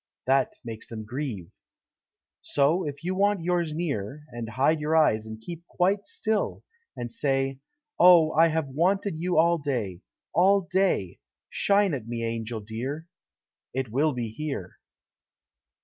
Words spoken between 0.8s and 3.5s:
them grieve. So, if you want